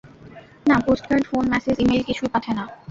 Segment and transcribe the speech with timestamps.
[0.65, 2.63] না, postcard, phone, message, email, কিছুই পাঠায় না।